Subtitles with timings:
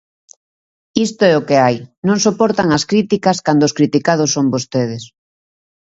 [1.05, 5.03] Isto é o que hai, non soportan as críticas cando os criticados son vostedes.